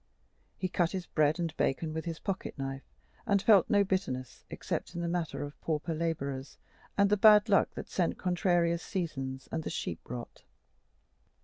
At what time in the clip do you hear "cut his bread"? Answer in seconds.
0.67-1.37